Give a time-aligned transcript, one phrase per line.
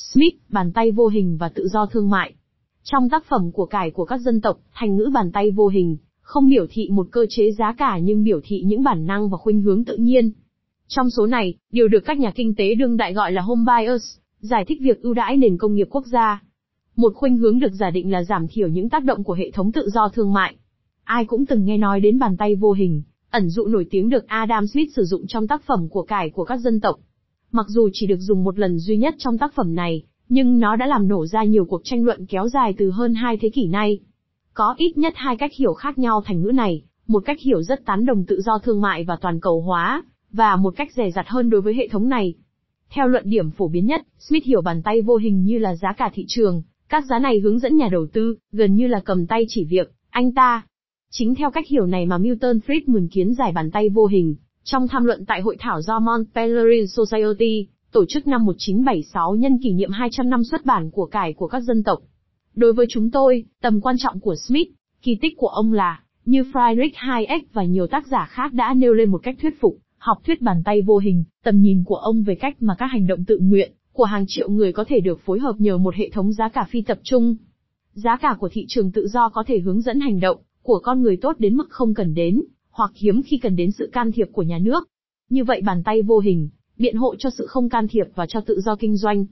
[0.00, 2.34] Smith, bàn tay vô hình và tự do thương mại.
[2.82, 5.96] Trong tác phẩm của cải của các dân tộc, thành ngữ bàn tay vô hình,
[6.20, 9.38] không biểu thị một cơ chế giá cả nhưng biểu thị những bản năng và
[9.38, 10.30] khuynh hướng tự nhiên.
[10.88, 14.02] Trong số này, điều được các nhà kinh tế đương đại gọi là home bias,
[14.40, 16.42] giải thích việc ưu đãi nền công nghiệp quốc gia.
[16.96, 19.72] Một khuynh hướng được giả định là giảm thiểu những tác động của hệ thống
[19.72, 20.56] tự do thương mại.
[21.04, 24.26] Ai cũng từng nghe nói đến bàn tay vô hình, ẩn dụ nổi tiếng được
[24.26, 27.00] Adam Smith sử dụng trong tác phẩm của cải của các dân tộc.
[27.52, 30.76] Mặc dù chỉ được dùng một lần duy nhất trong tác phẩm này, nhưng nó
[30.76, 33.66] đã làm nổ ra nhiều cuộc tranh luận kéo dài từ hơn hai thế kỷ
[33.66, 34.00] nay.
[34.54, 37.84] Có ít nhất hai cách hiểu khác nhau thành ngữ này, một cách hiểu rất
[37.84, 41.28] tán đồng tự do thương mại và toàn cầu hóa, và một cách rẻ rặt
[41.28, 42.34] hơn đối với hệ thống này.
[42.90, 45.92] Theo luận điểm phổ biến nhất, Smith hiểu bàn tay vô hình như là giá
[45.92, 49.26] cả thị trường, các giá này hướng dẫn nhà đầu tư, gần như là cầm
[49.26, 50.62] tay chỉ việc, anh ta.
[51.10, 54.88] Chính theo cách hiểu này mà Milton Friedman kiến giải bàn tay vô hình, trong
[54.88, 59.72] tham luận tại hội thảo do Mont Pelerin Society, tổ chức năm 1976 nhân kỷ
[59.72, 61.98] niệm 200 năm xuất bản của cải của các dân tộc.
[62.54, 64.68] Đối với chúng tôi, tầm quan trọng của Smith,
[65.02, 68.94] kỳ tích của ông là, như Friedrich Hayek và nhiều tác giả khác đã nêu
[68.94, 72.22] lên một cách thuyết phục, học thuyết bàn tay vô hình, tầm nhìn của ông
[72.22, 75.20] về cách mà các hành động tự nguyện của hàng triệu người có thể được
[75.24, 77.36] phối hợp nhờ một hệ thống giá cả phi tập trung.
[77.92, 81.02] Giá cả của thị trường tự do có thể hướng dẫn hành động của con
[81.02, 84.28] người tốt đến mức không cần đến, hoặc hiếm khi cần đến sự can thiệp
[84.32, 84.88] của nhà nước.
[85.30, 88.40] Như vậy bàn tay vô hình, biện hộ cho sự không can thiệp và cho
[88.40, 89.24] tự do kinh doanh.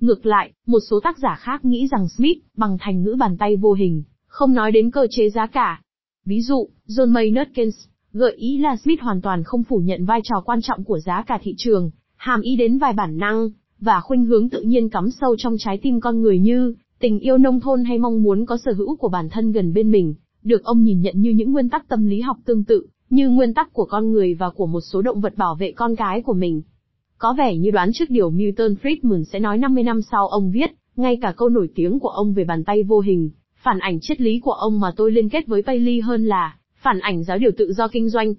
[0.00, 3.56] Ngược lại, một số tác giả khác nghĩ rằng Smith, bằng thành ngữ bàn tay
[3.56, 5.82] vô hình, không nói đến cơ chế giá cả.
[6.24, 10.20] Ví dụ, John Maynard Keynes, gợi ý là Smith hoàn toàn không phủ nhận vai
[10.24, 14.00] trò quan trọng của giá cả thị trường, hàm ý đến vài bản năng, và
[14.00, 17.60] khuynh hướng tự nhiên cắm sâu trong trái tim con người như, tình yêu nông
[17.60, 20.14] thôn hay mong muốn có sở hữu của bản thân gần bên mình,
[20.46, 23.54] được ông nhìn nhận như những nguyên tắc tâm lý học tương tự, như nguyên
[23.54, 26.32] tắc của con người và của một số động vật bảo vệ con cái của
[26.32, 26.62] mình.
[27.18, 30.70] Có vẻ như đoán trước điều Milton Friedman sẽ nói 50 năm sau ông viết,
[30.96, 33.30] ngay cả câu nổi tiếng của ông về bàn tay vô hình,
[33.62, 36.98] phản ảnh triết lý của ông mà tôi liên kết với Paley hơn là, phản
[36.98, 38.34] ảnh giáo điều tự do kinh doanh.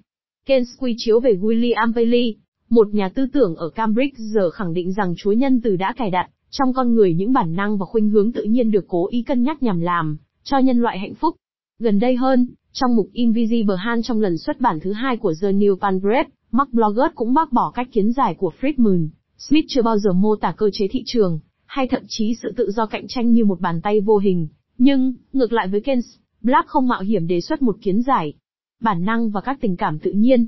[0.46, 2.36] Keynes quy chiếu về William Paley,
[2.70, 6.10] một nhà tư tưởng ở Cambridge giờ khẳng định rằng Chúa nhân từ đã cài
[6.10, 9.22] đặt trong con người những bản năng và khuynh hướng tự nhiên được cố ý
[9.22, 11.36] cân nhắc nhằm làm cho nhân loại hạnh phúc.
[11.82, 15.52] Gần đây hơn, trong mục Invisible Hand trong lần xuất bản thứ hai của The
[15.52, 19.08] New Pangrave, Mark Bloggers cũng bác bỏ cách kiến giải của Friedman.
[19.38, 22.70] Smith chưa bao giờ mô tả cơ chế thị trường, hay thậm chí sự tự
[22.70, 24.48] do cạnh tranh như một bàn tay vô hình.
[24.78, 26.04] Nhưng, ngược lại với Keynes,
[26.42, 28.34] Black không mạo hiểm đề xuất một kiến giải.
[28.80, 30.46] Bản năng và các tình cảm tự nhiên.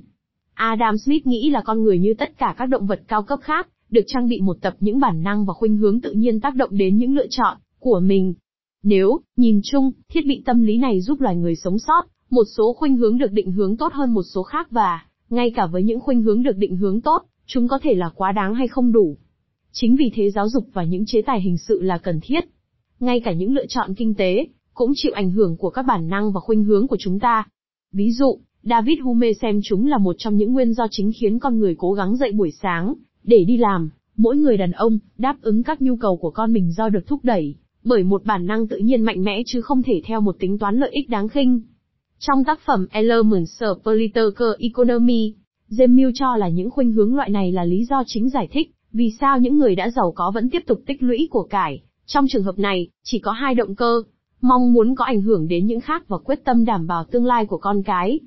[0.54, 3.68] Adam Smith nghĩ là con người như tất cả các động vật cao cấp khác,
[3.90, 6.70] được trang bị một tập những bản năng và khuynh hướng tự nhiên tác động
[6.76, 8.34] đến những lựa chọn của mình.
[8.82, 12.72] Nếu, nhìn chung, thiết bị tâm lý này giúp loài người sống sót, một số
[12.72, 16.00] khuynh hướng được định hướng tốt hơn một số khác và, ngay cả với những
[16.00, 19.16] khuynh hướng được định hướng tốt, chúng có thể là quá đáng hay không đủ.
[19.72, 22.44] Chính vì thế giáo dục và những chế tài hình sự là cần thiết.
[23.00, 26.32] Ngay cả những lựa chọn kinh tế, cũng chịu ảnh hưởng của các bản năng
[26.32, 27.48] và khuynh hướng của chúng ta.
[27.92, 31.58] Ví dụ, David Hume xem chúng là một trong những nguyên do chính khiến con
[31.58, 35.62] người cố gắng dậy buổi sáng, để đi làm, mỗi người đàn ông, đáp ứng
[35.62, 37.54] các nhu cầu của con mình do được thúc đẩy,
[37.84, 40.76] bởi một bản năng tự nhiên mạnh mẽ chứ không thể theo một tính toán
[40.76, 41.60] lợi ích đáng khinh.
[42.18, 45.34] Trong tác phẩm Elements of Political Economy,
[45.70, 49.10] James cho là những khuynh hướng loại này là lý do chính giải thích, vì
[49.20, 51.82] sao những người đã giàu có vẫn tiếp tục tích lũy của cải.
[52.06, 54.02] Trong trường hợp này, chỉ có hai động cơ,
[54.40, 57.46] mong muốn có ảnh hưởng đến những khác và quyết tâm đảm bảo tương lai
[57.46, 58.20] của con cái.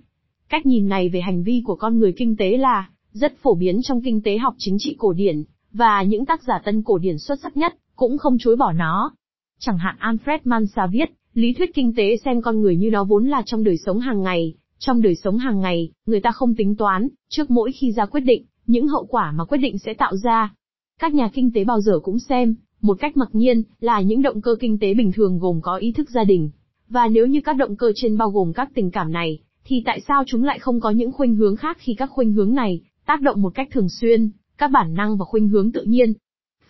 [0.49, 3.79] Cách nhìn này về hành vi của con người kinh tế là rất phổ biến
[3.83, 7.17] trong kinh tế học chính trị cổ điển, và những tác giả tân cổ điển
[7.17, 9.11] xuất sắc nhất cũng không chối bỏ nó.
[9.59, 13.27] Chẳng hạn Alfred Mansa viết, lý thuyết kinh tế xem con người như nó vốn
[13.27, 16.75] là trong đời sống hàng ngày, trong đời sống hàng ngày, người ta không tính
[16.75, 20.15] toán, trước mỗi khi ra quyết định, những hậu quả mà quyết định sẽ tạo
[20.15, 20.53] ra.
[20.99, 24.41] Các nhà kinh tế bao giờ cũng xem, một cách mặc nhiên, là những động
[24.41, 26.49] cơ kinh tế bình thường gồm có ý thức gia đình.
[26.89, 30.01] Và nếu như các động cơ trên bao gồm các tình cảm này, thì tại
[30.07, 33.21] sao chúng lại không có những khuynh hướng khác khi các khuynh hướng này tác
[33.21, 36.13] động một cách thường xuyên, các bản năng và khuynh hướng tự nhiên?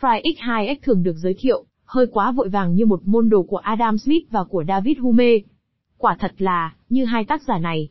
[0.02, 3.58] Fry X2X thường được giới thiệu, hơi quá vội vàng như một môn đồ của
[3.58, 5.38] Adam Smith và của David Hume.
[5.98, 7.90] Quả thật là, như hai tác giả này,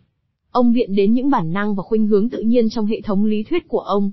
[0.50, 3.42] ông viện đến những bản năng và khuynh hướng tự nhiên trong hệ thống lý
[3.42, 4.10] thuyết của ông.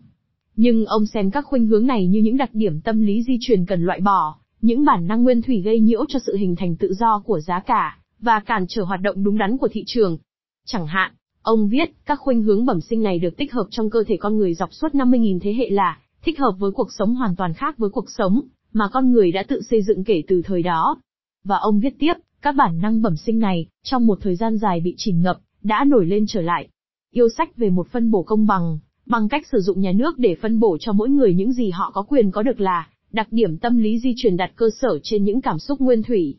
[0.56, 3.66] Nhưng ông xem các khuynh hướng này như những đặc điểm tâm lý di truyền
[3.66, 6.94] cần loại bỏ, những bản năng nguyên thủy gây nhiễu cho sự hình thành tự
[6.94, 10.18] do của giá cả, và cản trở hoạt động đúng đắn của thị trường.
[10.66, 14.04] Chẳng hạn, ông viết, các khuynh hướng bẩm sinh này được tích hợp trong cơ
[14.08, 17.36] thể con người dọc suốt 50.000 thế hệ là, thích hợp với cuộc sống hoàn
[17.36, 18.42] toàn khác với cuộc sống,
[18.74, 21.02] mà con người đã tự xây dựng kể từ thời đó.
[21.44, 24.80] Và ông viết tiếp, các bản năng bẩm sinh này, trong một thời gian dài
[24.80, 26.68] bị chìm ngập, đã nổi lên trở lại.
[27.12, 30.36] Yêu sách về một phân bổ công bằng, bằng cách sử dụng nhà nước để
[30.42, 33.58] phân bổ cho mỗi người những gì họ có quyền có được là, Đặc điểm
[33.58, 36.36] tâm lý di truyền đặt cơ sở trên những cảm xúc nguyên thủy.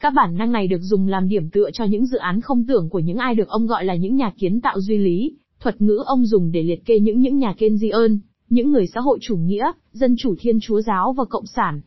[0.00, 2.88] Các bản năng này được dùng làm điểm tựa cho những dự án không tưởng
[2.88, 6.02] của những ai được ông gọi là những nhà kiến tạo duy lý, thuật ngữ
[6.06, 8.18] ông dùng để liệt kê những những nhà Keynesian,
[8.50, 11.80] những người xã hội chủ nghĩa, dân chủ thiên chúa giáo và cộng sản.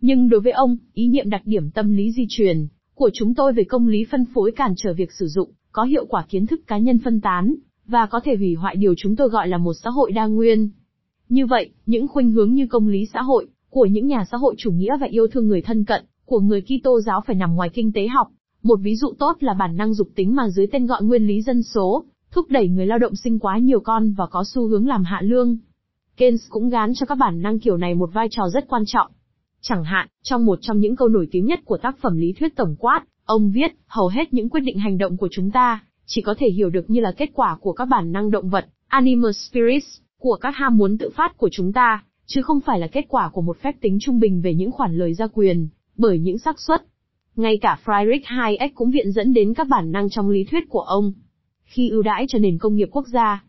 [0.00, 3.52] Nhưng đối với ông, ý niệm đặc điểm tâm lý di truyền của chúng tôi
[3.52, 6.60] về công lý phân phối cản trở việc sử dụng, có hiệu quả kiến thức
[6.66, 7.54] cá nhân phân tán,
[7.86, 10.70] và có thể hủy hoại điều chúng tôi gọi là một xã hội đa nguyên.
[11.28, 14.54] Như vậy, những khuynh hướng như công lý xã hội, của những nhà xã hội
[14.58, 17.68] chủ nghĩa và yêu thương người thân cận, của người Kitô giáo phải nằm ngoài
[17.68, 18.28] kinh tế học.
[18.62, 21.42] Một ví dụ tốt là bản năng dục tính mà dưới tên gọi nguyên lý
[21.42, 24.86] dân số, thúc đẩy người lao động sinh quá nhiều con và có xu hướng
[24.86, 25.58] làm hạ lương.
[26.20, 29.06] Keynes cũng gán cho các bản năng kiểu này một vai trò rất quan trọng.
[29.60, 32.56] Chẳng hạn, trong một trong những câu nổi tiếng nhất của tác phẩm lý thuyết
[32.56, 36.22] tổng quát, ông viết, hầu hết những quyết định hành động của chúng ta, chỉ
[36.22, 39.30] có thể hiểu được như là kết quả của các bản năng động vật, animal
[39.32, 43.04] spirits, của các ham muốn tự phát của chúng ta, chứ không phải là kết
[43.08, 46.38] quả của một phép tính trung bình về những khoản lời gia quyền, bởi những
[46.38, 46.84] xác suất.
[47.36, 50.80] Ngay cả Friedrich Hayek cũng viện dẫn đến các bản năng trong lý thuyết của
[50.80, 51.12] ông.
[51.64, 53.44] Khi ưu đãi cho nền công nghiệp quốc gia.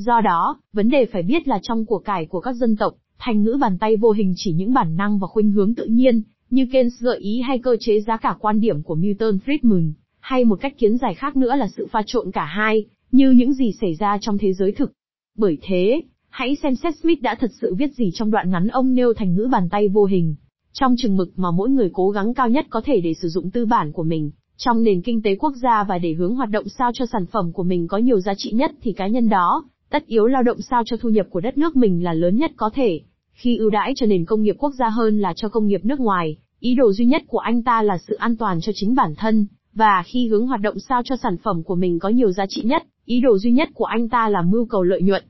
[0.00, 3.42] Do đó, vấn đề phải biết là trong của cải của các dân tộc, thành
[3.42, 6.66] ngữ bàn tay vô hình chỉ những bản năng và khuynh hướng tự nhiên, như
[6.72, 10.60] Keynes gợi ý hay cơ chế giá cả quan điểm của Milton Friedman, hay một
[10.60, 13.94] cách kiến giải khác nữa là sự pha trộn cả hai, như những gì xảy
[13.94, 14.92] ra trong thế giới thực.
[15.38, 18.94] Bởi thế, hãy xem xét Smith đã thật sự viết gì trong đoạn ngắn ông
[18.94, 20.34] nêu thành ngữ bàn tay vô hình.
[20.72, 23.50] Trong chừng mực mà mỗi người cố gắng cao nhất có thể để sử dụng
[23.50, 26.68] tư bản của mình, trong nền kinh tế quốc gia và để hướng hoạt động
[26.78, 29.64] sao cho sản phẩm của mình có nhiều giá trị nhất thì cá nhân đó,
[29.90, 32.52] tất yếu lao động sao cho thu nhập của đất nước mình là lớn nhất
[32.56, 33.00] có thể.
[33.32, 36.00] Khi ưu đãi cho nền công nghiệp quốc gia hơn là cho công nghiệp nước
[36.00, 39.14] ngoài, ý đồ duy nhất của anh ta là sự an toàn cho chính bản
[39.14, 42.46] thân, và khi hướng hoạt động sao cho sản phẩm của mình có nhiều giá
[42.48, 45.24] trị nhất, ý đồ duy nhất của anh ta là mưu cầu lợi nhuận.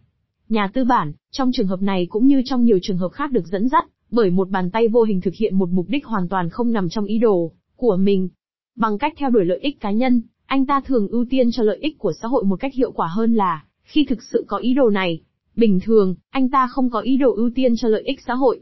[0.49, 3.47] Nhà tư bản, trong trường hợp này cũng như trong nhiều trường hợp khác được
[3.47, 6.49] dẫn dắt, bởi một bàn tay vô hình thực hiện một mục đích hoàn toàn
[6.51, 8.29] không nằm trong ý đồ của mình.
[8.77, 11.79] Bằng cách theo đuổi lợi ích cá nhân, anh ta thường ưu tiên cho lợi
[11.81, 14.75] ích của xã hội một cách hiệu quả hơn là, khi thực sự có ý
[14.75, 15.21] đồ này.
[15.57, 18.61] Bình thường, anh ta không có ý đồ ưu tiên cho lợi ích xã hội.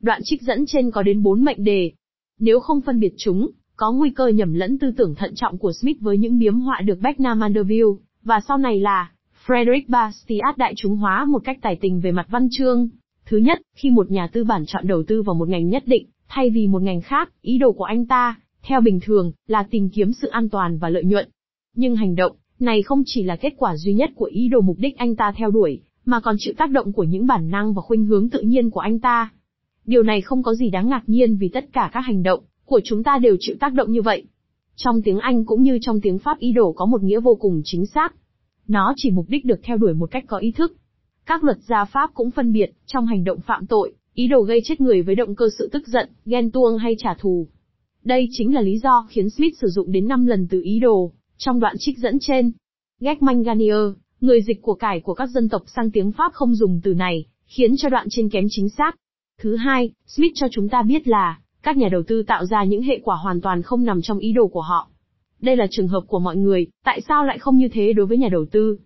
[0.00, 1.92] Đoạn trích dẫn trên có đến 4 mệnh đề.
[2.38, 5.72] Nếu không phân biệt chúng, có nguy cơ nhầm lẫn tư tưởng thận trọng của
[5.72, 7.92] Smith với những biếm họa được Beckman Mandeville,
[8.22, 9.10] và sau này là
[9.46, 12.88] Frederick Bastiat đại chúng hóa một cách tài tình về mặt văn chương.
[13.26, 16.06] Thứ nhất, khi một nhà tư bản chọn đầu tư vào một ngành nhất định,
[16.28, 19.88] thay vì một ngành khác, ý đồ của anh ta, theo bình thường, là tìm
[19.90, 21.28] kiếm sự an toàn và lợi nhuận.
[21.74, 24.76] Nhưng hành động này không chỉ là kết quả duy nhất của ý đồ mục
[24.78, 27.82] đích anh ta theo đuổi, mà còn chịu tác động của những bản năng và
[27.82, 29.30] khuynh hướng tự nhiên của anh ta.
[29.86, 32.80] Điều này không có gì đáng ngạc nhiên vì tất cả các hành động của
[32.84, 34.24] chúng ta đều chịu tác động như vậy.
[34.76, 37.60] Trong tiếng Anh cũng như trong tiếng Pháp ý đồ có một nghĩa vô cùng
[37.64, 38.14] chính xác.
[38.68, 40.76] Nó chỉ mục đích được theo đuổi một cách có ý thức.
[41.26, 44.60] Các luật gia Pháp cũng phân biệt, trong hành động phạm tội, ý đồ gây
[44.64, 47.46] chết người với động cơ sự tức giận, ghen tuông hay trả thù.
[48.04, 51.12] Đây chính là lý do khiến Smith sử dụng đến 5 lần từ ý đồ,
[51.38, 52.52] trong đoạn trích dẫn trên.
[53.00, 56.80] Gekman Garnier, người dịch của cải của các dân tộc sang tiếng Pháp không dùng
[56.84, 58.96] từ này, khiến cho đoạn trên kém chính xác.
[59.40, 62.82] Thứ hai, Smith cho chúng ta biết là, các nhà đầu tư tạo ra những
[62.82, 64.88] hệ quả hoàn toàn không nằm trong ý đồ của họ.
[65.40, 68.18] Đây là trường hợp của mọi người, tại sao lại không như thế đối với
[68.18, 68.78] nhà đầu tư?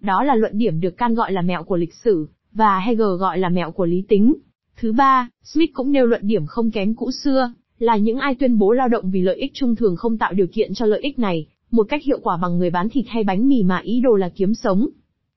[0.00, 3.38] Đó là luận điểm được Can gọi là mẹo của lịch sử, và Hegel gọi
[3.38, 4.34] là mẹo của lý tính.
[4.76, 8.58] Thứ ba, Smith cũng nêu luận điểm không kém cũ xưa, là những ai tuyên
[8.58, 11.18] bố lao động vì lợi ích chung thường không tạo điều kiện cho lợi ích
[11.18, 14.16] này, một cách hiệu quả bằng người bán thịt hay bánh mì mà ý đồ
[14.16, 14.88] là kiếm sống.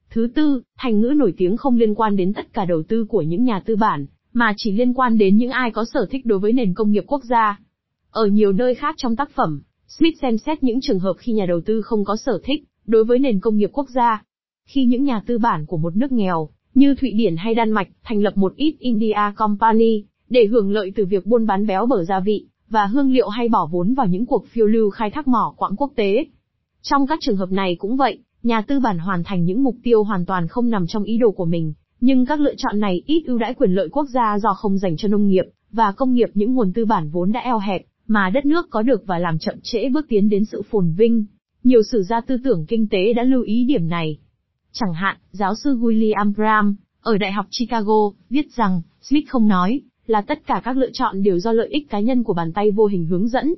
[0.09, 3.21] Thứ tư, thành ngữ nổi tiếng không liên quan đến tất cả đầu tư của
[3.21, 6.39] những nhà tư bản, mà chỉ liên quan đến những ai có sở thích đối
[6.39, 7.59] với nền công nghiệp quốc gia.
[8.11, 11.45] Ở nhiều nơi khác trong tác phẩm, Smith xem xét những trường hợp khi nhà
[11.45, 14.23] đầu tư không có sở thích đối với nền công nghiệp quốc gia.
[14.65, 17.87] Khi những nhà tư bản của một nước nghèo, như Thụy Điển hay Đan Mạch,
[18.03, 22.03] thành lập một ít India Company, để hưởng lợi từ việc buôn bán béo bở
[22.03, 25.27] gia vị, và hương liệu hay bỏ vốn vào những cuộc phiêu lưu khai thác
[25.27, 26.25] mỏ quặng quốc tế.
[26.81, 30.03] Trong các trường hợp này cũng vậy, nhà tư bản hoàn thành những mục tiêu
[30.03, 33.23] hoàn toàn không nằm trong ý đồ của mình, nhưng các lựa chọn này ít
[33.27, 36.29] ưu đãi quyền lợi quốc gia do không dành cho nông nghiệp và công nghiệp
[36.33, 39.39] những nguồn tư bản vốn đã eo hẹp, mà đất nước có được và làm
[39.39, 41.25] chậm trễ bước tiến đến sự phồn vinh.
[41.63, 44.17] Nhiều sử gia tư tưởng kinh tế đã lưu ý điểm này.
[44.71, 49.81] Chẳng hạn, giáo sư William Graham, ở Đại học Chicago, viết rằng, Smith không nói,
[50.09, 52.71] là tất cả các lựa chọn đều do lợi ích cá nhân của bàn tay
[52.71, 53.53] vô hình hướng dẫn.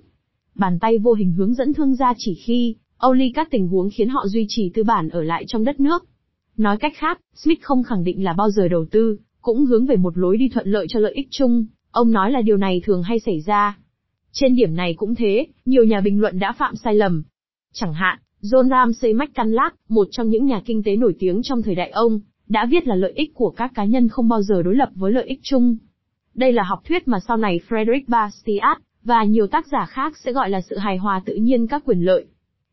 [0.55, 4.10] Bàn tay vô hình hướng dẫn thương gia chỉ khi, Âu các tình huống khiến
[4.10, 6.05] họ duy trì tư bản ở lại trong đất nước.
[6.58, 9.96] Nói cách khác, Smith không khẳng định là bao giờ đầu tư, cũng hướng về
[9.96, 13.03] một lối đi thuận lợi cho lợi ích chung, ông nói là điều này thường
[13.03, 13.77] hay xảy ra.
[14.31, 17.24] Trên điểm này cũng thế, nhiều nhà bình luận đã phạm sai lầm.
[17.74, 21.75] Chẳng hạn, John Ramsey McCulloch, một trong những nhà kinh tế nổi tiếng trong thời
[21.75, 24.75] đại ông, đã viết là lợi ích của các cá nhân không bao giờ đối
[24.75, 25.77] lập với lợi ích chung.
[26.35, 30.31] Đây là học thuyết mà sau này Frederick Bastiat và nhiều tác giả khác sẽ
[30.31, 32.25] gọi là sự hài hòa tự nhiên các quyền lợi.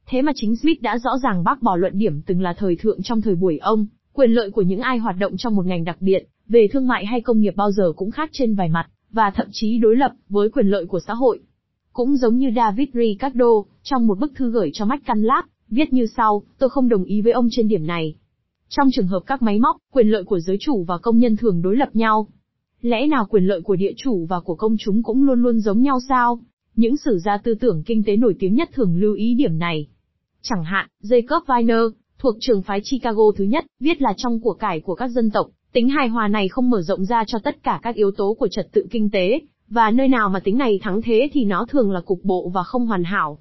[0.07, 3.03] Thế mà chính Smith đã rõ ràng bác bỏ luận điểm từng là thời thượng
[3.03, 5.97] trong thời buổi ông, quyền lợi của những ai hoạt động trong một ngành đặc
[6.01, 9.31] biệt, về thương mại hay công nghiệp bao giờ cũng khác trên vài mặt, và
[9.31, 11.41] thậm chí đối lập với quyền lợi của xã hội.
[11.93, 13.47] Cũng giống như David Ricardo,
[13.83, 17.33] trong một bức thư gửi cho McCanlap, viết như sau, tôi không đồng ý với
[17.33, 18.15] ông trên điểm này.
[18.69, 21.63] Trong trường hợp các máy móc, quyền lợi của giới chủ và công nhân thường
[21.63, 22.27] đối lập nhau.
[22.81, 25.83] Lẽ nào quyền lợi của địa chủ và của công chúng cũng luôn luôn giống
[25.83, 26.41] nhau sao?
[26.77, 29.87] Những sử gia tư tưởng kinh tế nổi tiếng nhất thường lưu ý điểm này.
[30.43, 34.81] Chẳng hạn, Jacob Weiner, thuộc trường phái Chicago thứ nhất, viết là trong của cải
[34.81, 37.81] của các dân tộc, tính hài hòa này không mở rộng ra cho tất cả
[37.83, 41.03] các yếu tố của trật tự kinh tế, và nơi nào mà tính này thắng
[41.03, 43.39] thế thì nó thường là cục bộ và không hoàn hảo.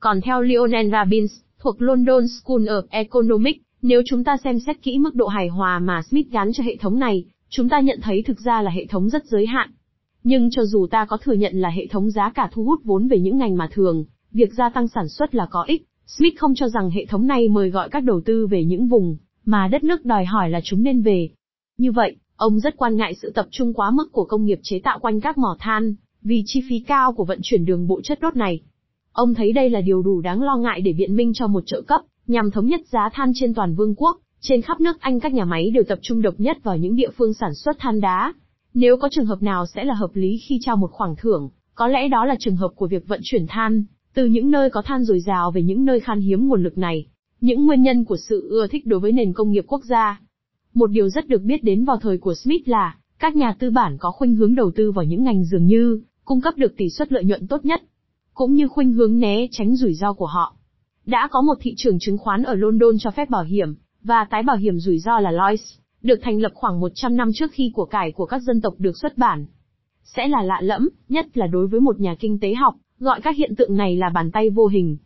[0.00, 4.98] Còn theo Lionel Robbins, thuộc London School of Economics, nếu chúng ta xem xét kỹ
[4.98, 8.22] mức độ hài hòa mà Smith gắn cho hệ thống này, chúng ta nhận thấy
[8.22, 9.70] thực ra là hệ thống rất giới hạn.
[10.22, 13.08] Nhưng cho dù ta có thừa nhận là hệ thống giá cả thu hút vốn
[13.08, 16.54] về những ngành mà thường, việc gia tăng sản xuất là có ích, Smith không
[16.54, 19.84] cho rằng hệ thống này mời gọi các đầu tư về những vùng mà đất
[19.84, 21.28] nước đòi hỏi là chúng nên về.
[21.78, 24.80] Như vậy, ông rất quan ngại sự tập trung quá mức của công nghiệp chế
[24.84, 28.20] tạo quanh các mỏ than, vì chi phí cao của vận chuyển đường bộ chất
[28.20, 28.60] đốt này.
[29.12, 31.82] Ông thấy đây là điều đủ đáng lo ngại để biện minh cho một trợ
[31.82, 35.32] cấp, nhằm thống nhất giá than trên toàn vương quốc, trên khắp nước Anh các
[35.32, 38.32] nhà máy đều tập trung độc nhất vào những địa phương sản xuất than đá.
[38.74, 41.88] Nếu có trường hợp nào sẽ là hợp lý khi trao một khoản thưởng, có
[41.88, 45.04] lẽ đó là trường hợp của việc vận chuyển than, từ những nơi có than
[45.04, 47.06] dồi dào về những nơi khan hiếm nguồn lực này.
[47.40, 50.20] Những nguyên nhân của sự ưa thích đối với nền công nghiệp quốc gia.
[50.74, 53.96] Một điều rất được biết đến vào thời của Smith là, các nhà tư bản
[53.98, 57.12] có khuynh hướng đầu tư vào những ngành dường như, cung cấp được tỷ suất
[57.12, 57.82] lợi nhuận tốt nhất,
[58.34, 60.56] cũng như khuynh hướng né tránh rủi ro của họ.
[61.06, 63.74] Đã có một thị trường chứng khoán ở London cho phép bảo hiểm,
[64.06, 67.50] và tái bảo hiểm rủi ro là Lloyds, được thành lập khoảng 100 năm trước
[67.52, 69.46] khi của cải của các dân tộc được xuất bản.
[70.04, 73.36] Sẽ là lạ lẫm, nhất là đối với một nhà kinh tế học, gọi các
[73.36, 74.96] hiện tượng này là bàn tay vô hình.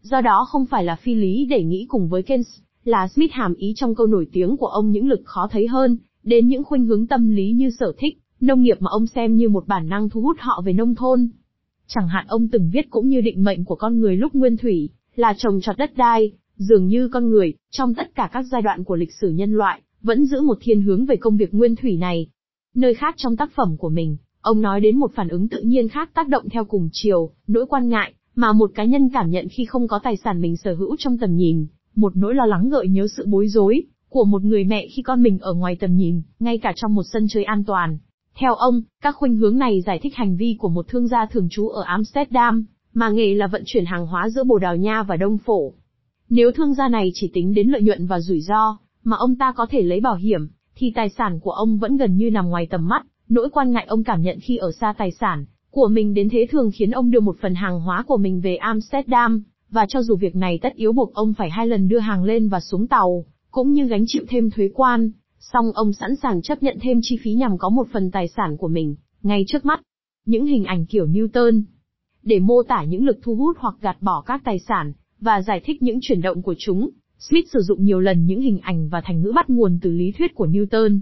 [0.00, 2.46] Do đó không phải là phi lý để nghĩ cùng với Keynes,
[2.84, 5.98] là Smith hàm ý trong câu nổi tiếng của ông những lực khó thấy hơn,
[6.22, 9.48] đến những khuynh hướng tâm lý như sở thích, nông nghiệp mà ông xem như
[9.48, 11.28] một bản năng thu hút họ về nông thôn.
[11.86, 14.90] Chẳng hạn ông từng viết cũng như định mệnh của con người lúc nguyên thủy,
[15.14, 16.32] là trồng trọt đất đai,
[16.62, 19.82] dường như con người, trong tất cả các giai đoạn của lịch sử nhân loại,
[20.02, 22.26] vẫn giữ một thiên hướng về công việc nguyên thủy này.
[22.74, 25.88] Nơi khác trong tác phẩm của mình, ông nói đến một phản ứng tự nhiên
[25.88, 29.48] khác tác động theo cùng chiều, nỗi quan ngại, mà một cá nhân cảm nhận
[29.48, 32.68] khi không có tài sản mình sở hữu trong tầm nhìn, một nỗi lo lắng
[32.68, 35.96] gợi nhớ sự bối rối, của một người mẹ khi con mình ở ngoài tầm
[35.96, 37.98] nhìn, ngay cả trong một sân chơi an toàn.
[38.38, 41.48] Theo ông, các khuynh hướng này giải thích hành vi của một thương gia thường
[41.50, 45.16] trú ở Amsterdam, mà nghề là vận chuyển hàng hóa giữa Bồ Đào Nha và
[45.16, 45.72] Đông Phổ.
[46.34, 49.52] Nếu thương gia này chỉ tính đến lợi nhuận và rủi ro, mà ông ta
[49.56, 52.66] có thể lấy bảo hiểm, thì tài sản của ông vẫn gần như nằm ngoài
[52.70, 56.14] tầm mắt, nỗi quan ngại ông cảm nhận khi ở xa tài sản của mình
[56.14, 59.86] đến thế thường khiến ông đưa một phần hàng hóa của mình về Amsterdam, và
[59.88, 62.60] cho dù việc này tất yếu buộc ông phải hai lần đưa hàng lên và
[62.60, 66.78] xuống tàu, cũng như gánh chịu thêm thuế quan, song ông sẵn sàng chấp nhận
[66.80, 69.80] thêm chi phí nhằm có một phần tài sản của mình, ngay trước mắt.
[70.26, 71.62] Những hình ảnh kiểu Newton,
[72.22, 75.60] để mô tả những lực thu hút hoặc gạt bỏ các tài sản, và giải
[75.64, 79.00] thích những chuyển động của chúng, Smith sử dụng nhiều lần những hình ảnh và
[79.04, 81.00] thành ngữ bắt nguồn từ lý thuyết của Newton.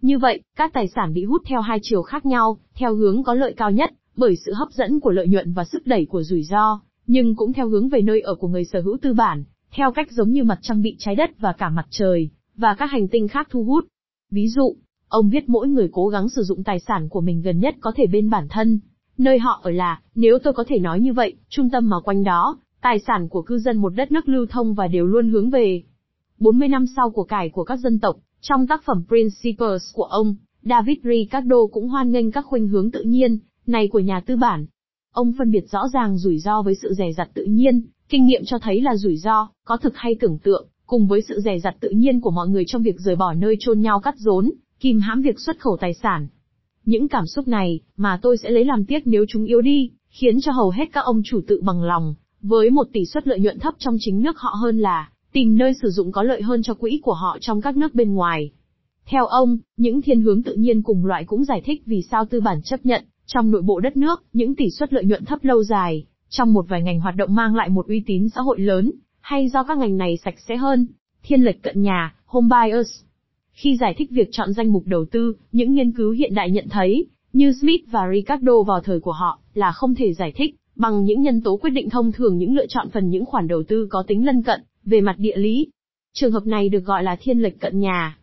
[0.00, 3.34] Như vậy, các tài sản bị hút theo hai chiều khác nhau, theo hướng có
[3.34, 6.42] lợi cao nhất, bởi sự hấp dẫn của lợi nhuận và sức đẩy của rủi
[6.42, 9.92] ro, nhưng cũng theo hướng về nơi ở của người sở hữu tư bản, theo
[9.92, 13.08] cách giống như mặt trăng bị trái đất và cả mặt trời, và các hành
[13.08, 13.84] tinh khác thu hút.
[14.30, 14.76] Ví dụ,
[15.08, 17.92] ông viết mỗi người cố gắng sử dụng tài sản của mình gần nhất có
[17.96, 18.80] thể bên bản thân,
[19.18, 22.24] Nơi họ ở là, nếu tôi có thể nói như vậy, trung tâm mà quanh
[22.24, 25.50] đó, tài sản của cư dân một đất nước lưu thông và đều luôn hướng
[25.50, 25.82] về.
[26.38, 30.34] 40 năm sau của cải của các dân tộc, trong tác phẩm Principles của ông,
[30.62, 34.66] David Ricardo cũng hoan nghênh các khuynh hướng tự nhiên, này của nhà tư bản.
[35.12, 38.44] Ông phân biệt rõ ràng rủi ro với sự rẻ rặt tự nhiên, kinh nghiệm
[38.44, 41.76] cho thấy là rủi ro, có thực hay tưởng tượng, cùng với sự rẻ rặt
[41.80, 45.00] tự nhiên của mọi người trong việc rời bỏ nơi chôn nhau cắt rốn, kìm
[45.00, 46.28] hãm việc xuất khẩu tài sản,
[46.84, 50.40] những cảm xúc này, mà tôi sẽ lấy làm tiếc nếu chúng yếu đi, khiến
[50.40, 53.58] cho hầu hết các ông chủ tự bằng lòng, với một tỷ suất lợi nhuận
[53.58, 56.74] thấp trong chính nước họ hơn là, tìm nơi sử dụng có lợi hơn cho
[56.74, 58.50] quỹ của họ trong các nước bên ngoài.
[59.06, 62.40] Theo ông, những thiên hướng tự nhiên cùng loại cũng giải thích vì sao tư
[62.40, 65.62] bản chấp nhận, trong nội bộ đất nước, những tỷ suất lợi nhuận thấp lâu
[65.62, 68.92] dài, trong một vài ngành hoạt động mang lại một uy tín xã hội lớn,
[69.20, 70.86] hay do các ngành này sạch sẽ hơn.
[71.22, 72.90] Thiên lệch cận nhà, home buyers,
[73.52, 76.68] khi giải thích việc chọn danh mục đầu tư, những nghiên cứu hiện đại nhận
[76.70, 81.04] thấy, như Smith và Ricardo vào thời của họ, là không thể giải thích bằng
[81.04, 83.86] những nhân tố quyết định thông thường những lựa chọn phần những khoản đầu tư
[83.90, 85.66] có tính lân cận về mặt địa lý.
[86.12, 88.18] Trường hợp này được gọi là thiên lệch cận nhà.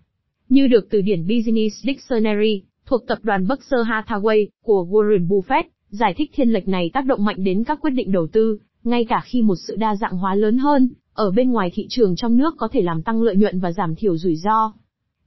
[0.50, 6.14] Như được từ điển Business Dictionary, thuộc tập đoàn Berkshire Hathaway của Warren Buffett, giải
[6.18, 9.22] thích thiên lệch này tác động mạnh đến các quyết định đầu tư, ngay cả
[9.26, 12.54] khi một sự đa dạng hóa lớn hơn ở bên ngoài thị trường trong nước
[12.58, 14.74] có thể làm tăng lợi nhuận và giảm thiểu rủi ro.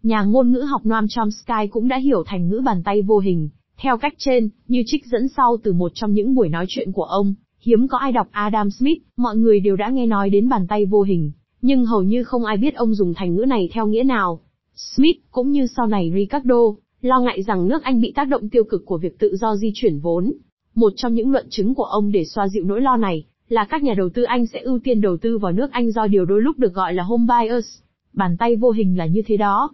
[0.02, 3.48] Nhà ngôn ngữ học Noam Chomsky cũng đã hiểu thành ngữ bàn tay vô hình,
[3.82, 7.04] theo cách trên, như trích dẫn sau từ một trong những buổi nói chuyện của
[7.04, 10.66] ông, hiếm có ai đọc Adam Smith, mọi người đều đã nghe nói đến bàn
[10.66, 13.86] tay vô hình, nhưng hầu như không ai biết ông dùng thành ngữ này theo
[13.86, 14.40] nghĩa nào.
[14.74, 16.60] Smith, cũng như sau này Ricardo,
[17.00, 19.70] lo ngại rằng nước Anh bị tác động tiêu cực của việc tự do di
[19.74, 20.32] chuyển vốn.
[20.74, 23.82] Một trong những luận chứng của ông để xoa dịu nỗi lo này, là các
[23.82, 26.42] nhà đầu tư Anh sẽ ưu tiên đầu tư vào nước Anh do điều đôi
[26.42, 27.64] lúc được gọi là home bias.
[28.12, 29.70] Bàn tay vô hình là như thế đó.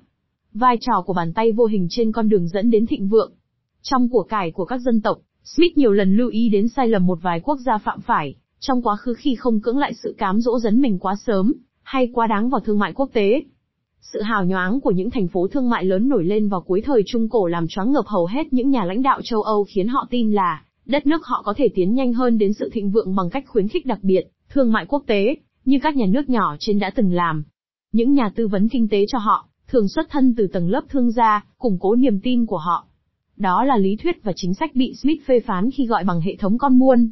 [0.55, 3.33] Vai trò của bàn tay vô hình trên con đường dẫn đến thịnh vượng.
[3.83, 7.07] Trong của cải của các dân tộc, Smith nhiều lần lưu ý đến sai lầm
[7.07, 10.41] một vài quốc gia phạm phải, trong quá khứ khi không cưỡng lại sự cám
[10.41, 13.43] dỗ dấn mình quá sớm, hay quá đáng vào thương mại quốc tế.
[14.01, 17.03] Sự hào nhoáng của những thành phố thương mại lớn nổi lên vào cuối thời
[17.07, 20.07] Trung Cổ làm choáng ngợp hầu hết những nhà lãnh đạo châu Âu khiến họ
[20.11, 23.31] tin là, đất nước họ có thể tiến nhanh hơn đến sự thịnh vượng bằng
[23.31, 26.79] cách khuyến khích đặc biệt, thương mại quốc tế, như các nhà nước nhỏ trên
[26.79, 27.45] đã từng làm.
[27.93, 31.11] Những nhà tư vấn kinh tế cho họ, thường xuất thân từ tầng lớp thương
[31.11, 32.88] gia, củng cố niềm tin của họ.
[33.39, 36.37] Đó là lý thuyết và chính sách bị Smith phê phán khi gọi bằng hệ
[36.37, 37.11] thống con muôn.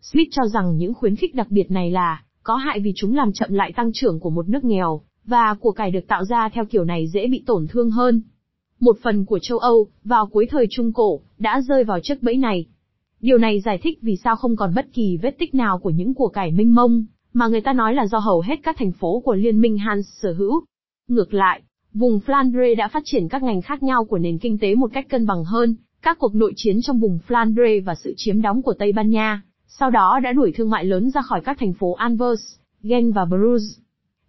[0.00, 3.32] Smith cho rằng những khuyến khích đặc biệt này là, có hại vì chúng làm
[3.32, 6.64] chậm lại tăng trưởng của một nước nghèo, và của cải được tạo ra theo
[6.64, 8.22] kiểu này dễ bị tổn thương hơn.
[8.80, 12.36] Một phần của châu Âu, vào cuối thời Trung Cổ, đã rơi vào chiếc bẫy
[12.36, 12.66] này.
[13.20, 16.14] Điều này giải thích vì sao không còn bất kỳ vết tích nào của những
[16.14, 19.20] của cải minh mông, mà người ta nói là do hầu hết các thành phố
[19.20, 20.60] của Liên minh Hans sở hữu.
[21.08, 21.62] Ngược lại,
[21.94, 25.08] vùng Flandre đã phát triển các ngành khác nhau của nền kinh tế một cách
[25.08, 28.74] cân bằng hơn, các cuộc nội chiến trong vùng Flandre và sự chiếm đóng của
[28.78, 31.92] Tây Ban Nha, sau đó đã đuổi thương mại lớn ra khỏi các thành phố
[31.92, 32.42] Anvers,
[32.82, 33.78] Gen và Bruges.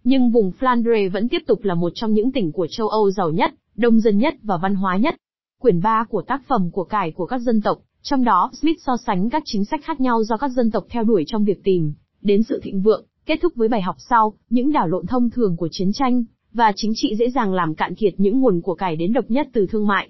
[0.04, 3.30] Nhưng vùng Flandre vẫn tiếp tục là một trong những tỉnh của châu Âu giàu
[3.30, 5.14] nhất, đông dân nhất và văn hóa nhất.
[5.60, 8.96] Quyển 3 của tác phẩm của cải của các dân tộc, trong đó Smith so
[9.06, 11.92] sánh các chính sách khác nhau do các dân tộc theo đuổi trong việc tìm
[12.22, 15.56] đến sự thịnh vượng, kết thúc với bài học sau, những đảo lộn thông thường
[15.56, 18.96] của chiến tranh và chính trị dễ dàng làm cạn kiệt những nguồn của cải
[18.96, 20.08] đến độc nhất từ thương mại.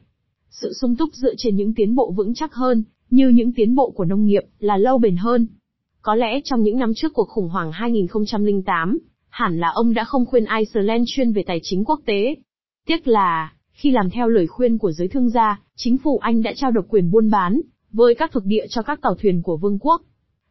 [0.50, 3.90] Sự sung túc dựa trên những tiến bộ vững chắc hơn, như những tiến bộ
[3.90, 5.46] của nông nghiệp, là lâu bền hơn.
[6.02, 10.26] Có lẽ trong những năm trước cuộc khủng hoảng 2008, hẳn là ông đã không
[10.26, 12.36] khuyên Iceland chuyên về tài chính quốc tế.
[12.86, 16.52] Tiếc là, khi làm theo lời khuyên của giới thương gia, chính phủ Anh đã
[16.56, 17.60] trao độc quyền buôn bán,
[17.92, 20.02] với các thuộc địa cho các tàu thuyền của vương quốc.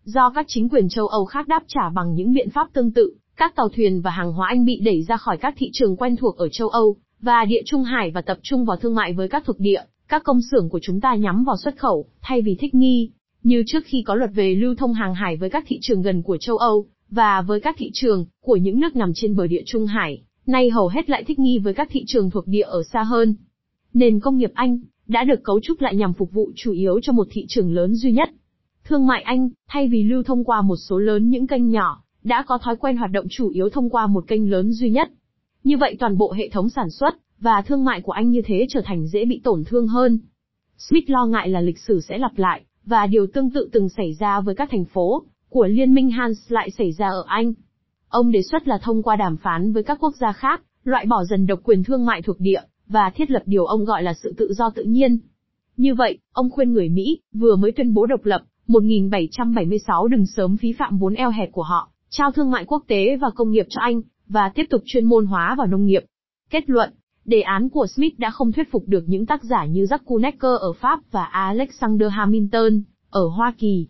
[0.03, 3.15] Do các chính quyền châu Âu khác đáp trả bằng những biện pháp tương tự,
[3.37, 6.15] các tàu thuyền và hàng hóa Anh bị đẩy ra khỏi các thị trường quen
[6.15, 9.27] thuộc ở châu Âu, và địa Trung Hải và tập trung vào thương mại với
[9.27, 12.55] các thuộc địa, các công xưởng của chúng ta nhắm vào xuất khẩu, thay vì
[12.59, 13.11] thích nghi.
[13.43, 16.21] Như trước khi có luật về lưu thông hàng hải với các thị trường gần
[16.21, 19.63] của châu Âu, và với các thị trường của những nước nằm trên bờ địa
[19.65, 22.83] Trung Hải, nay hầu hết lại thích nghi với các thị trường thuộc địa ở
[22.83, 23.35] xa hơn.
[23.93, 27.13] Nền công nghiệp Anh đã được cấu trúc lại nhằm phục vụ chủ yếu cho
[27.13, 28.29] một thị trường lớn duy nhất.
[28.83, 32.43] Thương mại Anh, thay vì lưu thông qua một số lớn những kênh nhỏ, đã
[32.47, 35.11] có thói quen hoạt động chủ yếu thông qua một kênh lớn duy nhất.
[35.63, 38.65] Như vậy toàn bộ hệ thống sản xuất và thương mại của Anh như thế
[38.69, 40.19] trở thành dễ bị tổn thương hơn.
[40.77, 44.13] Smith lo ngại là lịch sử sẽ lặp lại, và điều tương tự từng xảy
[44.19, 47.53] ra với các thành phố của Liên minh Hans lại xảy ra ở Anh.
[48.09, 51.23] Ông đề xuất là thông qua đàm phán với các quốc gia khác, loại bỏ
[51.23, 54.33] dần độc quyền thương mại thuộc địa, và thiết lập điều ông gọi là sự
[54.37, 55.17] tự do tự nhiên.
[55.77, 60.57] Như vậy, ông khuyên người Mỹ, vừa mới tuyên bố độc lập, 1776 đừng sớm
[60.57, 63.65] phí phạm vốn eo hẹp của họ, trao thương mại quốc tế và công nghiệp
[63.69, 66.03] cho Anh, và tiếp tục chuyên môn hóa vào nông nghiệp.
[66.49, 66.93] Kết luận,
[67.25, 70.59] đề án của Smith đã không thuyết phục được những tác giả như Jacques Necker
[70.59, 73.87] ở Pháp và Alexander Hamilton, ở Hoa Kỳ.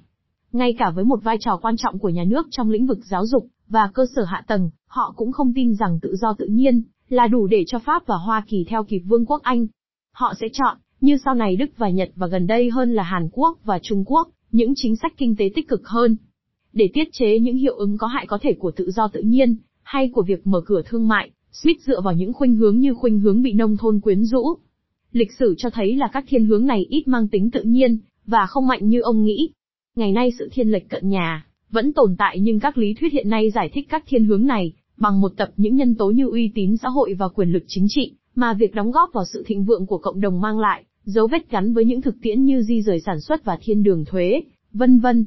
[0.51, 3.25] Ngay cả với một vai trò quan trọng của nhà nước trong lĩnh vực giáo
[3.25, 6.81] dục và cơ sở hạ tầng, họ cũng không tin rằng tự do tự nhiên
[7.09, 9.67] là đủ để cho Pháp và Hoa Kỳ theo kịp Vương quốc Anh.
[10.13, 13.29] Họ sẽ chọn, như sau này Đức và Nhật và gần đây hơn là Hàn
[13.31, 16.17] Quốc và Trung Quốc, những chính sách kinh tế tích cực hơn.
[16.73, 19.55] Để tiết chế những hiệu ứng có hại có thể của tự do tự nhiên,
[19.83, 23.19] hay của việc mở cửa thương mại, Smith dựa vào những khuynh hướng như khuynh
[23.19, 24.43] hướng bị nông thôn quyến rũ.
[25.11, 28.45] Lịch sử cho thấy là các thiên hướng này ít mang tính tự nhiên, và
[28.45, 29.49] không mạnh như ông nghĩ.
[29.95, 33.29] Ngày nay sự thiên lệch cận nhà, vẫn tồn tại nhưng các lý thuyết hiện
[33.29, 36.51] nay giải thích các thiên hướng này, bằng một tập những nhân tố như uy
[36.55, 39.65] tín xã hội và quyền lực chính trị, mà việc đóng góp vào sự thịnh
[39.65, 42.81] vượng của cộng đồng mang lại, dấu vết gắn với những thực tiễn như di
[42.81, 44.41] rời sản xuất và thiên đường thuế,
[44.73, 45.25] vân vân.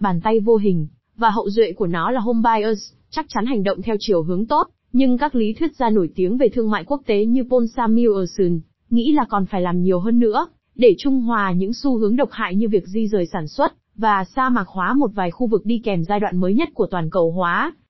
[0.00, 3.62] Bàn tay vô hình, và hậu duệ của nó là home buyers, chắc chắn hành
[3.62, 6.84] động theo chiều hướng tốt, nhưng các lý thuyết gia nổi tiếng về thương mại
[6.84, 11.20] quốc tế như Paul Samuelson, nghĩ là còn phải làm nhiều hơn nữa, để trung
[11.20, 14.68] hòa những xu hướng độc hại như việc di rời sản xuất, và sa mạc
[14.68, 17.72] hóa một vài khu vực đi kèm giai đoạn mới nhất của toàn cầu hóa.